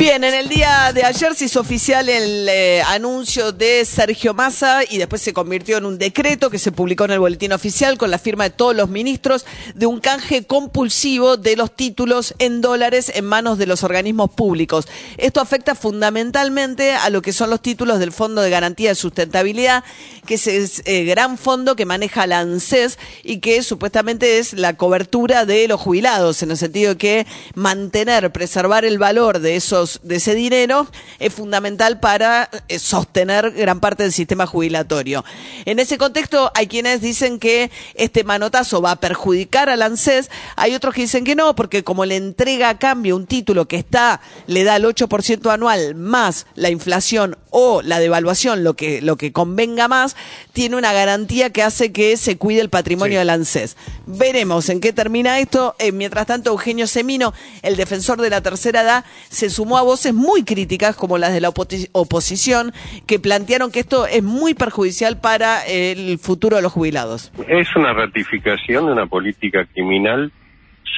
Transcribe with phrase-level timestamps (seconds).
[0.00, 4.80] Bien, en el día de ayer se hizo oficial el eh, anuncio de Sergio Massa
[4.88, 8.10] y después se convirtió en un decreto que se publicó en el boletín oficial con
[8.10, 13.12] la firma de todos los ministros de un canje compulsivo de los títulos en dólares
[13.14, 14.88] en manos de los organismos públicos.
[15.18, 19.84] Esto afecta fundamentalmente a lo que son los títulos del Fondo de Garantía de Sustentabilidad,
[20.24, 24.78] que es el eh, gran fondo que maneja la ANSES y que supuestamente es la
[24.78, 29.89] cobertura de los jubilados, en el sentido de que mantener, preservar el valor de esos
[30.02, 30.86] de ese dinero
[31.18, 35.24] es fundamental para eh, sostener gran parte del sistema jubilatorio.
[35.64, 40.74] En ese contexto hay quienes dicen que este manotazo va a perjudicar al ANSES, hay
[40.74, 44.20] otros que dicen que no, porque como le entrega a cambio un título que está,
[44.46, 49.32] le da el 8% anual más la inflación o la devaluación, lo que, lo que
[49.32, 50.16] convenga más,
[50.52, 53.76] tiene una garantía que hace que se cuide el patrimonio del ANSES.
[54.06, 55.74] Veremos en qué termina esto.
[55.78, 57.32] Eh, mientras tanto, Eugenio Semino,
[57.62, 61.40] el defensor de la tercera edad, se sumó a voces muy críticas, como las de
[61.40, 62.72] la oposición,
[63.06, 67.32] que plantearon que esto es muy perjudicial para el futuro de los jubilados.
[67.48, 70.32] Es una ratificación de una política criminal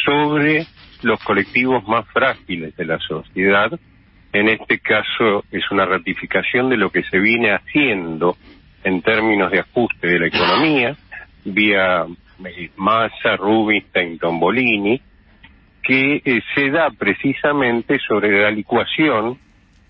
[0.04, 0.66] sobre
[1.02, 3.70] los colectivos más frágiles de la sociedad.
[4.32, 8.36] En este caso es una ratificación de lo que se viene haciendo
[8.84, 10.96] en términos de ajuste de la economía,
[11.44, 12.06] vía
[12.44, 15.00] eh, Massa, Rubinstein, Tombolini,
[15.82, 19.38] que eh, se da precisamente sobre la licuación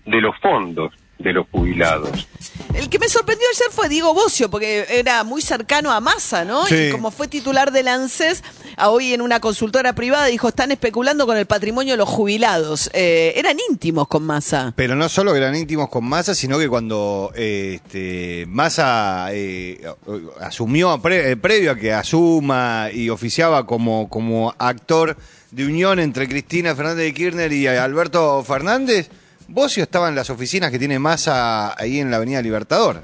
[0.05, 0.93] de los fondos
[1.23, 2.27] de los jubilados.
[2.73, 6.63] El que me sorprendió ayer fue Diego Bocio, porque era muy cercano a Massa, ¿no?
[6.67, 8.43] Y como fue titular del ANSES,
[8.77, 12.89] a hoy en una consultora privada dijo, están especulando con el patrimonio de los jubilados.
[12.93, 14.73] Eh, eran íntimos con Massa.
[14.75, 19.85] Pero no solo eran íntimos con Massa, sino que cuando eh, este, Massa eh,
[20.41, 25.15] asumió, previo a que asuma y oficiaba como, como actor
[25.51, 29.09] de unión entre Cristina Fernández de Kirchner y Alberto Fernández,
[29.47, 33.01] Bocio estaba en las oficinas que tiene Massa ahí en la Avenida Libertador.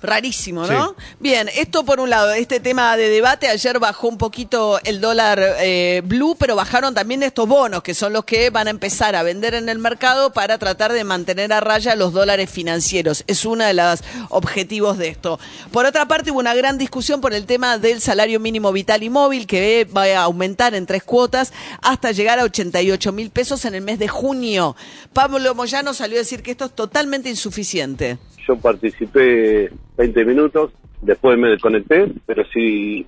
[0.00, 0.94] Rarísimo, ¿no?
[1.18, 5.40] Bien, esto por un lado, este tema de debate, ayer bajó un poquito el dólar
[5.58, 9.24] eh, blue, pero bajaron también estos bonos, que son los que van a empezar a
[9.24, 13.24] vender en el mercado para tratar de mantener a raya los dólares financieros.
[13.26, 15.40] Es uno de los objetivos de esto.
[15.72, 19.10] Por otra parte, hubo una gran discusión por el tema del salario mínimo vital y
[19.10, 23.74] móvil, que va a aumentar en tres cuotas hasta llegar a 88 mil pesos en
[23.74, 24.76] el mes de junio.
[25.12, 30.72] Pablo Moyano salió a decir que esto es totalmente insuficiente yo participé 20 minutos,
[31.02, 33.06] después me desconecté, pero si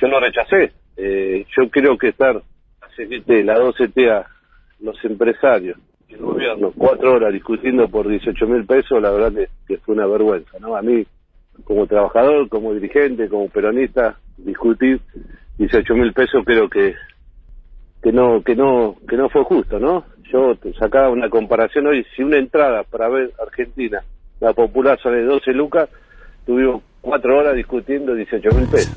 [0.00, 0.72] yo no rechacé.
[0.96, 2.42] Eh, yo creo que estar
[2.98, 4.26] la 12TA,
[4.80, 5.78] los empresarios
[6.10, 10.06] el gobierno, cuatro horas discutiendo por 18 mil pesos, la verdad que, que, fue una
[10.06, 10.76] vergüenza, ¿no?
[10.76, 11.06] A mí,
[11.64, 15.00] como trabajador, como dirigente, como peronista, discutir
[15.58, 16.94] 18 mil pesos creo que
[18.02, 20.04] que no que no que no fue justo, ¿no?
[20.30, 24.02] Yo sacaba una comparación hoy, si una entrada para ver Argentina
[24.42, 25.88] la popular sale 12 lucas,
[26.44, 28.92] tuvimos cuatro horas discutiendo 18 mil pesos.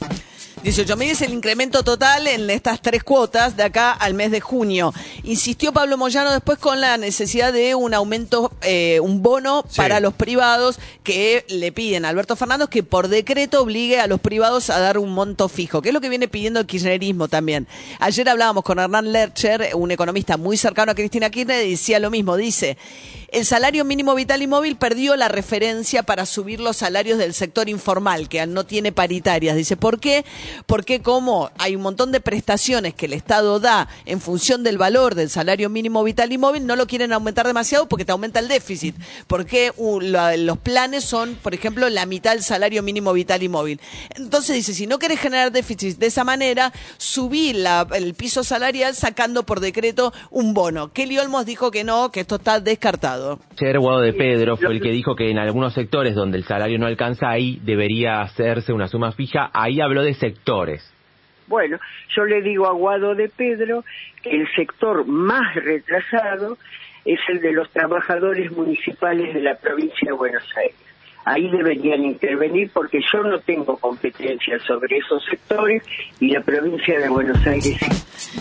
[0.64, 4.42] 18 mil es el incremento total en estas tres cuotas de acá al mes de
[4.42, 4.92] junio.
[5.24, 10.16] Insistió Pablo Moyano después con la necesidad de un aumento, eh, un bono para los
[10.16, 14.80] privados que le piden a Alberto Fernández que por decreto obligue a los privados a
[14.80, 17.68] dar un monto fijo, que es lo que viene pidiendo el kirchnerismo también.
[18.00, 22.10] Ayer hablábamos con Hernán Lercher, un economista muy cercano a Cristina Kirchner, y decía lo
[22.10, 22.76] mismo, dice,
[23.36, 27.68] el salario mínimo vital y móvil perdió la referencia para subir los salarios del sector
[27.68, 29.58] informal, que no tiene paritarias.
[29.58, 30.24] Dice, ¿por qué?
[30.66, 35.16] Porque como hay un montón de prestaciones que el Estado da en función del valor
[35.16, 38.48] del salario mínimo vital y móvil, no lo quieren aumentar demasiado porque te aumenta el
[38.48, 38.96] déficit.
[39.28, 43.82] Porque uh, los planes son, por ejemplo, la mitad del salario mínimo vital y móvil.
[44.16, 49.46] Entonces dice, si no querés generar déficit de esa manera, subí el piso salarial sacando
[49.46, 50.94] por decreto un bono.
[50.94, 53.25] Kelly Olmos dijo que no, que esto está descartado.
[53.62, 56.78] Ayer Guado de Pedro fue el que dijo que en algunos sectores donde el salario
[56.78, 59.50] no alcanza, ahí debería hacerse una suma fija.
[59.54, 60.92] Ahí habló de sectores.
[61.48, 61.78] Bueno,
[62.16, 63.84] yo le digo a Guado de Pedro
[64.22, 66.58] que el sector más retrasado
[67.06, 70.76] es el de los trabajadores municipales de la provincia de Buenos Aires.
[71.26, 75.84] Ahí deberían intervenir porque yo no tengo competencia sobre esos sectores
[76.20, 77.78] y la provincia de Buenos Aires.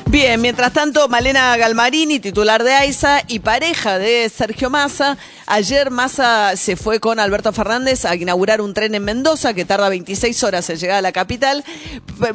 [0.07, 6.57] Bien, mientras tanto, Malena Galmarini, titular de AISA y pareja de Sergio Massa, ayer Massa
[6.57, 10.71] se fue con Alberto Fernández a inaugurar un tren en Mendoza que tarda 26 horas
[10.71, 11.65] en llegar a la capital,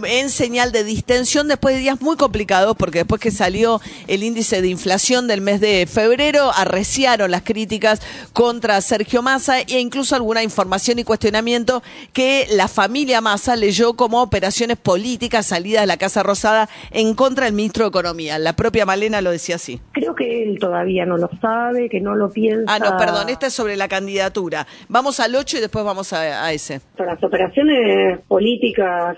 [0.04, 4.62] en señal de distensión después de días muy complicados, porque después que salió el índice
[4.62, 8.02] de inflación del mes de febrero, arreciaron las críticas
[8.34, 11.82] contra Sergio Massa e incluso información y cuestionamiento
[12.14, 17.46] que la familia Massa leyó como operaciones políticas salidas de la Casa Rosada en contra
[17.46, 18.40] del ministro de Economía.
[18.40, 19.80] La propia Malena lo decía así.
[19.92, 22.66] Creo que él todavía no lo sabe, que no lo piensa.
[22.68, 24.68] Ah, no, perdón, esta es sobre la candidatura.
[24.88, 26.82] Vamos al 8 y después vamos a, a ese.
[26.98, 29.18] Las operaciones políticas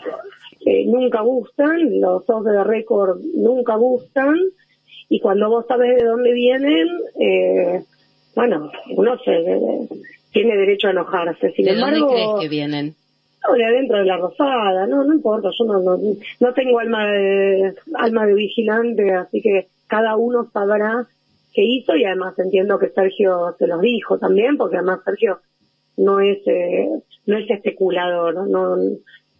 [0.66, 4.36] eh, nunca gustan, los off de récord nunca gustan,
[5.10, 6.88] y cuando vos sabes de dónde vienen,
[7.20, 7.84] eh,
[8.36, 9.32] bueno, uno se,
[10.32, 11.52] tiene derecho a enojarse.
[11.52, 12.96] Sin ¿De embargo, dónde crees que vienen?
[13.48, 15.98] No, de adentro de la rosada, no, no importa, yo no, no,
[16.40, 21.08] no tengo alma de, alma de vigilante, así que cada uno sabrá
[21.54, 25.40] qué hizo y además entiendo que Sergio se los dijo también, porque además Sergio
[25.98, 26.88] no es, eh,
[27.26, 28.78] no es especulador, no,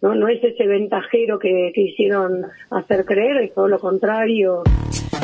[0.02, 4.64] no, no es ese ventajero que, que hicieron hacer creer, es todo lo contrario.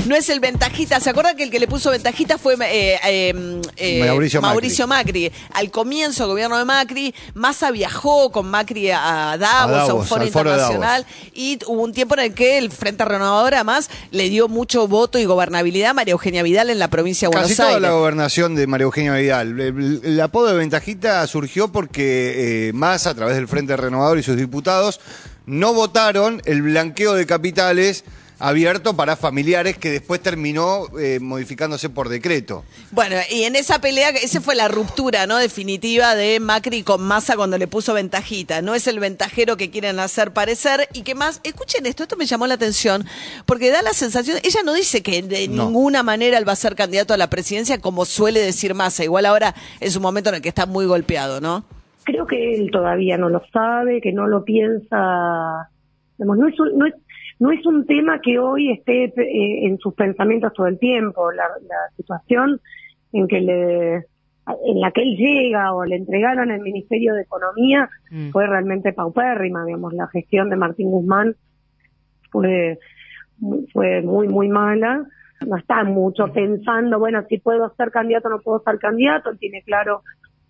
[0.08, 3.60] No es el ventajita, ¿se acuerdan que el que le puso ventajita fue eh, eh,
[3.76, 4.54] eh, Mauricio Macri.
[4.54, 5.32] Mauricio Macri?
[5.52, 10.08] Al comienzo del gobierno de Macri, Massa viajó con Macri a Davos, a, un Davos,
[10.08, 14.48] foro internacional, y hubo un tiempo en el que el Frente Renovador además le dio
[14.48, 17.68] mucho voto y gobernabilidad a María Eugenia Vidal en la provincia de Buenos Casi toda
[17.68, 17.82] Aires.
[17.82, 19.60] la gobernación de María Eugenia Vidal.
[19.60, 24.22] El, el apodo de Ventajita surgió porque eh, Massa, a través del Frente Renovador y
[24.22, 25.00] sus diputados,
[25.44, 28.04] no votaron el blanqueo de capitales
[28.40, 32.64] abierto para familiares que después terminó eh, modificándose por decreto.
[32.92, 35.38] Bueno, y en esa pelea, esa fue la ruptura, ¿no?
[35.38, 38.62] Definitiva de Macri con Massa cuando le puso ventajita.
[38.62, 40.88] No es el ventajero que quieren hacer parecer.
[40.92, 43.04] Y que más, escuchen esto, esto me llamó la atención,
[43.46, 45.64] porque da la sensación, ella no dice que de No.
[45.66, 49.02] ninguna manera él va a ser candidato a la presidencia, como suele decir Massa.
[49.04, 51.64] Igual ahora es un momento en el que está muy golpeado, ¿no?
[52.04, 54.96] Creo que él todavía no lo sabe, que no lo piensa,
[56.16, 56.94] digamos, no es un, no es,
[57.38, 61.30] no es un tema que hoy esté eh, en sus pensamientos todo el tiempo.
[61.32, 62.60] La, la situación
[63.12, 67.88] en que le, en la que él llega o le entregaron el Ministerio de Economía
[68.10, 68.30] Mm.
[68.30, 71.34] fue realmente paupérrima, digamos, la gestión de Martín Guzmán
[72.30, 72.78] fue,
[73.72, 75.06] fue muy, muy mala.
[75.46, 79.30] No está mucho pensando, bueno, si puedo ser candidato o no puedo ser candidato.
[79.30, 80.02] Él tiene claro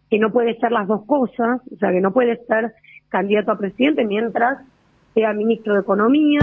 [0.08, 2.73] que no puede ser las dos cosas, o sea, que no puede ser
[3.11, 4.58] candidato a presidente mientras
[5.15, 6.41] sea ministro de Economía.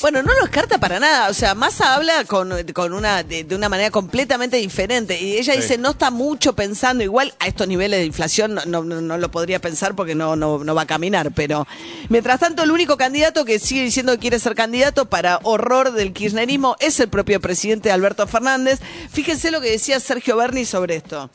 [0.00, 1.28] Bueno, no lo descarta para nada.
[1.28, 5.20] O sea, Massa habla con, con una, de, de una manera completamente diferente.
[5.20, 5.60] Y ella Sí.
[5.60, 9.18] dice, no está mucho pensando, igual a estos niveles de inflación no, no, no- no
[9.18, 11.32] lo podría pensar porque no, no, no va a caminar.
[11.34, 11.66] Pero,
[12.08, 16.14] mientras tanto, el único candidato que sigue diciendo que quiere ser candidato para horror del
[16.14, 18.80] kirchnerismo es el propio presidente Alberto Fernández.
[19.10, 21.28] Fíjense lo que decía Sergio Berni sobre esto.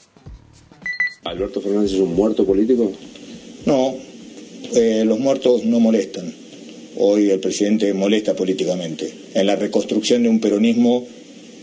[1.24, 2.92] ¿Alberto Fernández es un muerto político?
[3.68, 3.94] No,
[4.76, 6.34] eh, los muertos no molestan.
[6.98, 11.06] Hoy el presidente molesta políticamente en la reconstrucción de un peronismo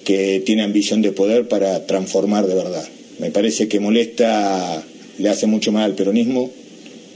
[0.04, 2.86] que tiene ambición de poder para transformar de verdad.
[3.18, 4.84] Me parece que molesta,
[5.18, 6.50] le hace mucho mal al peronismo,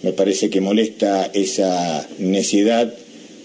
[0.02, 2.92] me parece que molesta esa necesidad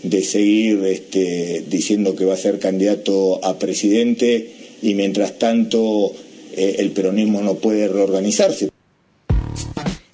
[0.04, 4.52] de seguir este, diciendo que va a ser candidato a presidente
[4.82, 6.14] y mientras tanto
[6.56, 8.71] eh, el peronismo no puede reorganizarse.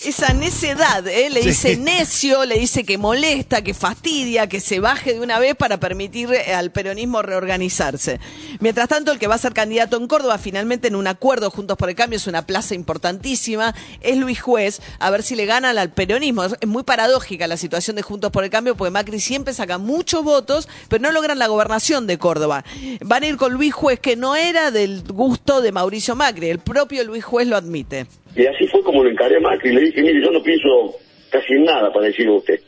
[0.09, 1.29] Esa necedad, ¿eh?
[1.29, 1.49] le Sí.
[1.49, 5.79] dice necio, le dice que molesta, que fastidia, que se baje de una vez para
[5.79, 8.19] permitir eh, al peronismo reorganizarse.
[8.59, 11.77] Mientras tanto, el que va a ser candidato en Córdoba, finalmente en un acuerdo Juntos
[11.77, 15.77] por el Cambio, es una plaza importantísima, es Luis Juez, a ver si le ganan
[15.77, 16.43] al peronismo.
[16.45, 20.23] Es muy paradójica la situación de Juntos por el Cambio, porque Macri siempre saca muchos
[20.23, 22.63] votos, pero no logran la gobernación de Córdoba.
[23.01, 26.59] Van a ir con Luis Juez, que no era del gusto de Mauricio Macri, el
[26.59, 28.07] propio Luis Juez lo admite.
[28.37, 29.73] Y así fue como lo encaré a Macri.
[29.73, 30.95] Le dije, mire, yo no pienso
[31.31, 32.59] casi en nada para decirle a usted.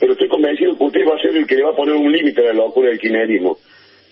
[0.00, 2.10] Pero estoy convencido que usted va a ser el que le va a poner un
[2.10, 3.58] límite a la locura del kirchnerismo.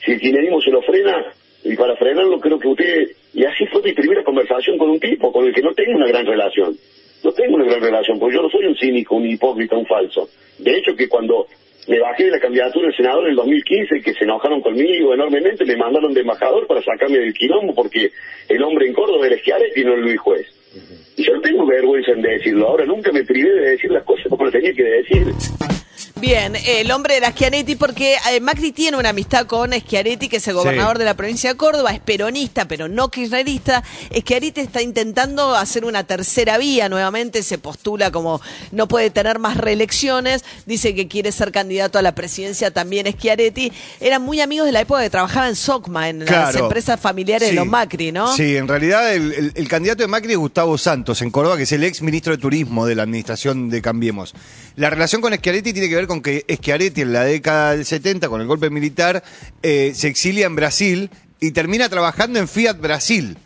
[0.05, 1.33] Si el kirchnerismo se lo frena,
[1.65, 3.09] y para frenarlo creo que usted...
[3.35, 6.07] Y así fue mi primera conversación con un tipo con el que no tengo una
[6.07, 6.77] gran relación.
[7.25, 10.29] No tengo una gran relación, porque yo no soy un cínico, un hipócrita, un falso.
[10.59, 11.49] De hecho, que cuando
[11.89, 15.65] me bajé de la candidatura del senador en el 2015, que se enojaron conmigo enormemente,
[15.65, 18.13] me mandaron de embajador para sacarme del quilombo, porque
[18.49, 20.56] el hombre en Córdoba era Schiaretti y no el Luis Juez.
[21.17, 22.69] Yo no tengo vergüenza en decirlo.
[22.69, 25.27] Ahora nunca me privé de decir las cosas como las tenía que decir.
[26.19, 30.49] Bien, el hombre era Schiaretti porque eh, Macri tiene una amistad con Schiaretti, que es
[30.49, 31.01] el gobernador Sí.
[31.01, 33.85] de la provincia de Córdoba, es peronista, pero no kirchnerista.
[34.17, 38.41] Schiaretti está intentando hacer una tercera vía nuevamente, se postula como
[38.73, 43.71] no puede tener más reelecciones, dice que quiere ser candidato a la presidencia también Schiaretti.
[44.01, 47.55] Eran muy amigos de la época que trabajaba en SOCMA, en las empresas familiares Sí.
[47.55, 48.35] de los Macri, ¿no?
[48.35, 51.65] Sí, en realidad el, el- el candidato de Macri es Gustavo Santos en Córdoba, que
[51.65, 54.33] es el ex ministro de Turismo de la administración de Cambiemos.
[54.77, 58.29] La relación con Schiaretti tiene que ver con que Schiaretti en la década del 70,
[58.29, 59.23] con el golpe militar,
[59.63, 61.11] eh, se exilia en Brasil
[61.41, 63.39] y termina trabajando en Fiat Brasil.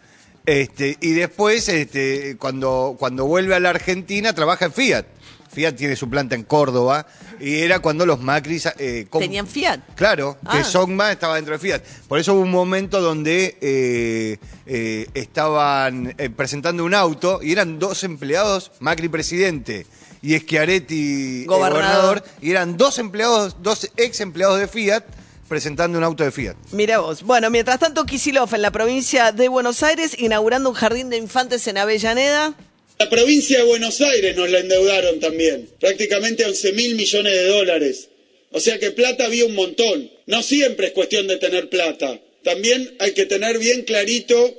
[0.47, 5.07] Este, y después, este, cuando, cuando vuelve a la Argentina, trabaja en Fiat.
[5.53, 7.07] Fiat tiene su planta en Córdoba
[7.41, 9.81] y era cuando los Macri eh, Tenían Fiat.
[9.97, 10.65] Claro, que Ah.
[10.65, 11.83] Sogma estaba dentro de Fiat.
[12.09, 18.05] Por eso hubo un momento donde eh, eh, estaban presentando un auto y eran dos
[18.05, 19.87] empleados, Macri presidente
[20.23, 22.21] y Schiaretti eh, Gobernador.
[22.21, 25.05] gobernador, y eran dos empleados, dos ex empleados de Fiat
[25.49, 26.55] presentando un auto de Fiat.
[26.71, 27.23] Mira vos.
[27.25, 31.67] Bueno, mientras tanto, Kisilov en la provincia de Buenos Aires, inaugurando un jardín de infantes
[31.67, 32.55] en Avellaneda.
[33.01, 38.09] La provincia de Buenos Aires nos la endeudaron también, prácticamente 11 mil millones de dólares.
[38.53, 40.11] O sea que plata había un montón.
[40.27, 42.21] No siempre es cuestión de tener plata.
[42.45, 44.55] También hay que tener bien clarito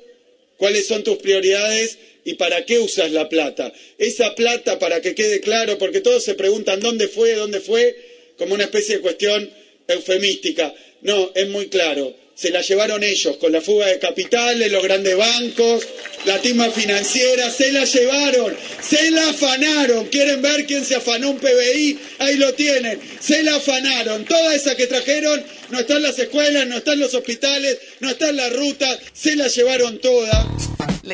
[0.57, 3.73] cuáles son tus prioridades y para qué usas la plata.
[3.97, 7.95] Esa plata, para que quede claro, porque todos se preguntan dónde fue, dónde fue,
[8.37, 9.51] como una especie de cuestión
[9.87, 10.73] eufemística.
[11.01, 12.15] No, es muy claro.
[12.35, 15.85] Se la llevaron ellos con la fuga de capitales, los grandes bancos,
[16.25, 20.07] la timba financiera, se la llevaron, se la afanaron.
[20.07, 21.99] ¿Quieren ver quién se afanó un PBI?
[22.19, 22.99] Ahí lo tienen.
[23.19, 24.25] Se la afanaron.
[24.25, 28.09] Toda esa que trajeron no está en las escuelas, no está en los hospitales, no
[28.09, 30.70] está en las rutas, se la llevaron toda.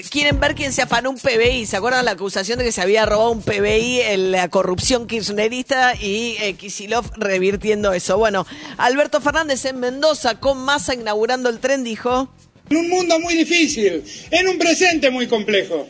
[0.10, 1.65] Quieren ver quién se afanó un PBI.
[1.65, 5.96] ¿Se acuerdan la acusación de que se había robado un PBI en la corrupción kirchnerista
[5.96, 8.17] y eh, Kisilov revirtiendo eso?
[8.17, 8.46] Bueno,
[8.77, 12.29] Alberto Fernández en Mendoza con masa inaugurando el tren dijo.
[12.70, 15.88] En un mundo muy difícil, en un presente muy complejo.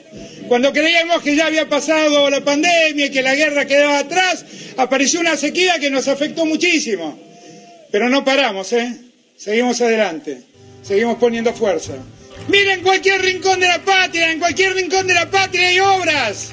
[0.47, 4.45] Cuando creíamos que ya había pasado la pandemia y que la guerra quedaba atrás,
[4.77, 7.19] apareció una sequía que nos afectó muchísimo.
[7.91, 8.95] Pero no paramos, ¿eh?
[9.35, 10.43] Seguimos adelante,
[10.83, 11.93] seguimos poniendo fuerza.
[12.47, 16.51] Mira, en cualquier rincón de la patria, en cualquier rincón de la patria hay obras.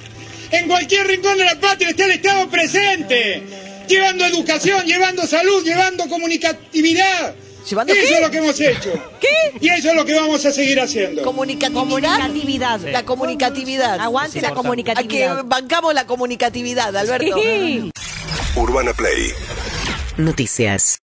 [0.50, 3.42] En cualquier rincón de la patria está el Estado presente,
[3.88, 7.34] llevando educación, llevando salud, llevando comunicatividad.
[7.68, 8.14] ¿Llevando eso qué?
[8.14, 8.92] es lo que hemos hecho.
[9.20, 9.58] ¿Qué?
[9.60, 11.22] Y eso es lo que vamos a seguir haciendo.
[11.22, 12.80] Comunicatividad.
[12.80, 14.00] La comunicatividad.
[14.00, 15.38] Aguante la comunicatividad.
[15.38, 17.36] A que bancamos la comunicatividad, Alberto.
[17.40, 17.90] Sí.
[18.56, 19.32] Urbana Play
[20.16, 21.00] Noticias.